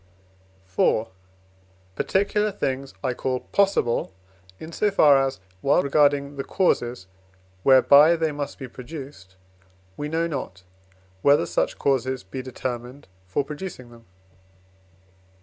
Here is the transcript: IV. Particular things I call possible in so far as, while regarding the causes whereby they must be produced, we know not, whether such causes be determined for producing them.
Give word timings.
IV. 0.75 1.09
Particular 1.95 2.51
things 2.51 2.95
I 3.03 3.13
call 3.13 3.41
possible 3.41 4.11
in 4.59 4.71
so 4.71 4.89
far 4.89 5.15
as, 5.23 5.39
while 5.61 5.83
regarding 5.83 6.37
the 6.37 6.43
causes 6.43 7.05
whereby 7.61 8.15
they 8.15 8.31
must 8.31 8.57
be 8.57 8.67
produced, 8.67 9.35
we 9.97 10.09
know 10.09 10.25
not, 10.25 10.63
whether 11.21 11.45
such 11.45 11.77
causes 11.77 12.23
be 12.23 12.41
determined 12.41 13.09
for 13.27 13.43
producing 13.43 13.91
them. 13.91 14.07